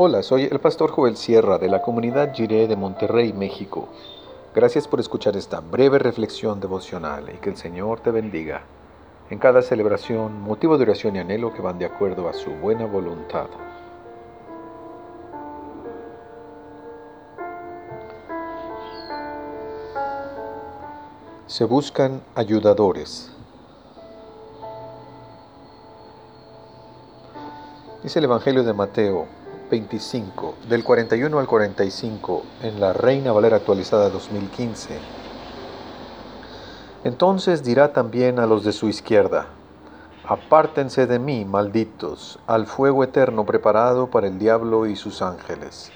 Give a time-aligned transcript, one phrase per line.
[0.00, 3.88] Hola, soy el pastor Joel Sierra de la comunidad Jiré de Monterrey, México.
[4.54, 8.62] Gracias por escuchar esta breve reflexión devocional y que el Señor te bendiga
[9.28, 12.86] en cada celebración, motivo de oración y anhelo que van de acuerdo a su buena
[12.86, 13.48] voluntad.
[21.48, 23.32] Se buscan ayudadores.
[28.04, 29.26] Dice el Evangelio de Mateo
[29.68, 34.98] 25, del 41 al 45, en la Reina Valera actualizada 2015.
[37.04, 39.46] Entonces dirá también a los de su izquierda,
[40.24, 45.90] Apártense de mí, malditos, al fuego eterno preparado para el diablo y sus ángeles,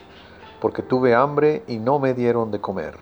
[0.60, 2.96] porque tuve hambre y no me dieron de comer,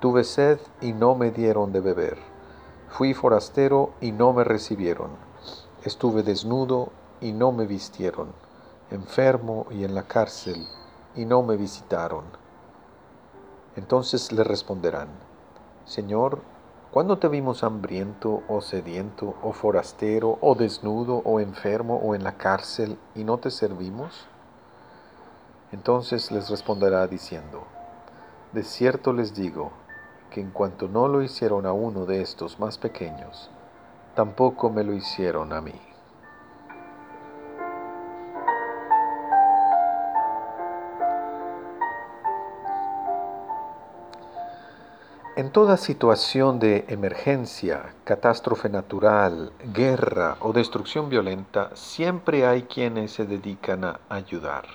[0.00, 2.16] tuve sed y no me dieron de beber,
[2.88, 5.10] fui forastero y no me recibieron,
[5.84, 6.90] estuve desnudo
[7.20, 8.51] y no me vistieron
[8.92, 10.66] enfermo y en la cárcel,
[11.14, 12.24] y no me visitaron.
[13.76, 15.08] Entonces le responderán,
[15.84, 16.40] Señor,
[16.90, 22.36] ¿cuándo te vimos hambriento o sediento o forastero o desnudo o enfermo o en la
[22.36, 24.26] cárcel y no te servimos?
[25.72, 27.64] Entonces les responderá diciendo,
[28.52, 29.72] De cierto les digo,
[30.32, 33.50] que en cuanto no lo hicieron a uno de estos más pequeños,
[34.14, 35.91] tampoco me lo hicieron a mí.
[45.34, 53.24] En toda situación de emergencia, catástrofe natural, guerra o destrucción violenta, siempre hay quienes se
[53.24, 54.66] dedican a ayudar.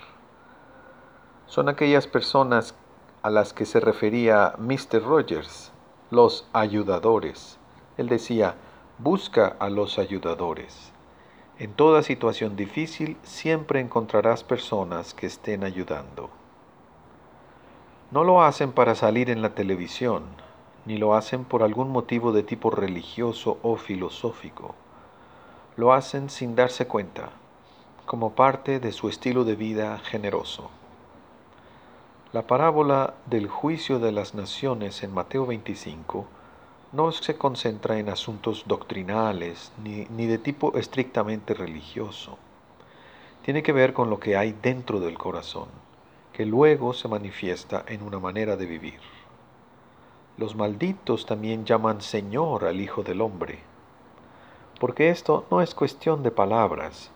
[1.46, 2.74] Son aquellas personas
[3.22, 5.00] a las que se refería Mr.
[5.04, 5.70] Rogers,
[6.10, 7.56] los ayudadores.
[7.96, 8.56] Él decía,
[8.98, 10.92] busca a los ayudadores.
[11.60, 16.30] En toda situación difícil siempre encontrarás personas que estén ayudando.
[18.10, 20.24] No lo hacen para salir en la televisión,
[20.88, 24.74] ni lo hacen por algún motivo de tipo religioso o filosófico.
[25.76, 27.28] Lo hacen sin darse cuenta,
[28.06, 30.70] como parte de su estilo de vida generoso.
[32.32, 36.24] La parábola del juicio de las naciones en Mateo 25
[36.92, 42.38] no se concentra en asuntos doctrinales ni, ni, de tipo estrictamente religioso.
[43.42, 45.68] Tiene que ver con lo que hay dentro del corazón,
[46.32, 49.17] que luego se manifiesta en una manera de vivir.
[50.38, 53.58] Los malditos también llaman Señor al Hijo del Hombre,
[54.78, 57.10] porque esto no es cuestión de palabras.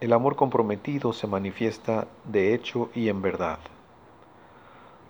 [0.00, 3.58] El amor comprometido se manifiesta de hecho y en verdad.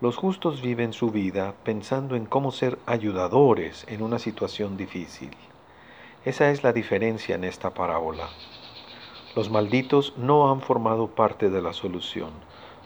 [0.01, 5.31] Los justos viven su vida pensando en cómo ser ayudadores en una situación difícil.
[6.25, 8.29] Esa es la diferencia en esta parábola.
[9.37, 12.31] Los malditos no han formado parte de la solución,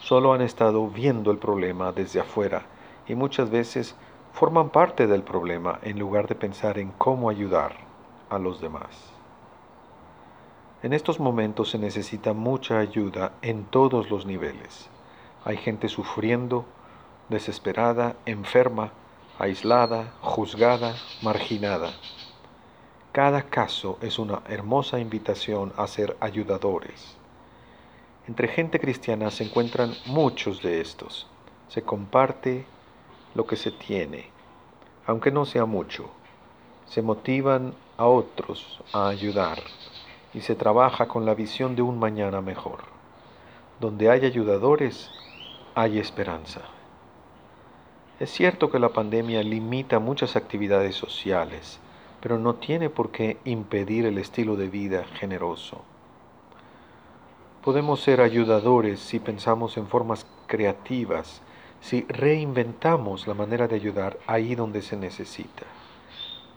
[0.00, 2.66] solo han estado viendo el problema desde afuera
[3.08, 3.96] y muchas veces
[4.32, 7.76] forman parte del problema en lugar de pensar en cómo ayudar
[8.28, 9.12] a los demás.
[10.82, 14.88] En estos momentos se necesita mucha ayuda en todos los niveles.
[15.44, 16.64] Hay gente sufriendo,
[17.28, 18.92] desesperada, enferma,
[19.38, 21.92] aislada, juzgada, marginada.
[23.12, 27.16] Cada caso es una hermosa invitación a ser ayudadores.
[28.26, 31.26] Entre gente cristiana se encuentran muchos de estos.
[31.68, 32.64] Se comparte
[33.34, 34.26] lo que se tiene,
[35.06, 36.10] aunque no sea mucho.
[36.86, 39.62] Se motivan a otros a ayudar
[40.34, 42.80] y se trabaja con la visión de un mañana mejor.
[43.78, 45.10] Donde hay ayudadores,
[45.74, 46.62] hay esperanza.
[48.18, 51.80] Es cierto que la pandemia limita muchas actividades sociales,
[52.20, 55.82] pero no tiene por qué impedir el estilo de vida generoso.
[57.64, 61.40] Podemos ser ayudadores si pensamos en formas creativas
[61.80, 65.66] si reinventamos la manera de ayudar ahí donde se necesita.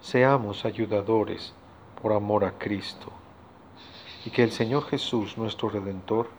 [0.01, 1.53] Seamos ayudadores
[2.01, 3.12] por amor a Cristo
[4.25, 6.30] y que el Señor Jesús, nuestro Redentor,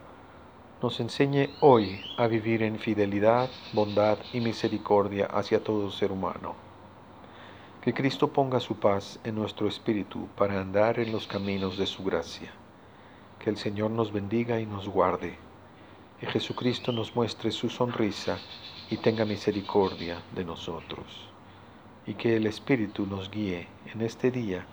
[0.81, 6.55] nos enseñe hoy a vivir en fidelidad, bondad y misericordia hacia todo ser humano.
[7.81, 12.03] Que Cristo ponga su paz en nuestro espíritu para andar en los caminos de su
[12.03, 12.51] gracia.
[13.39, 15.37] Que el Señor nos bendiga y nos guarde.
[16.19, 18.39] Que Jesucristo nos muestre su sonrisa
[18.89, 21.29] y tenga misericordia de nosotros,
[22.05, 24.65] y que el Espíritu nos guíe en este día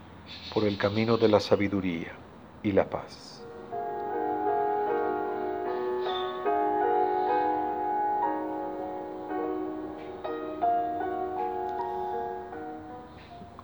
[0.52, 2.12] por el camino de la sabiduría
[2.62, 3.42] y la paz.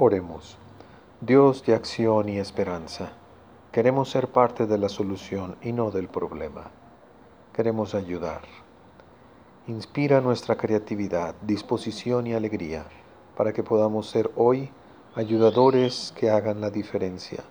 [0.01, 0.57] Oremos.
[1.21, 3.11] Dios de acción y esperanza,
[3.73, 6.71] queremos ser parte de la solución y no del problema.
[7.53, 8.68] queremos ayudar.
[9.69, 12.87] Inspira nuestra creatividad, disposición y alegría
[13.37, 14.71] para que podamos ser hoy
[15.15, 17.45] ayudadores que hagan la diferencia.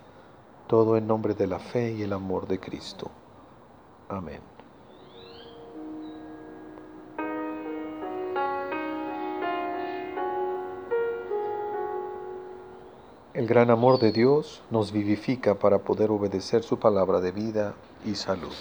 [0.66, 3.08] Todo en nombre de la fe y el amor de Cristo.
[4.08, 4.40] Amén.
[13.32, 17.74] El gran amor de Dios nos vivifica para poder obedecer su palabra de vida
[18.04, 18.54] y salud.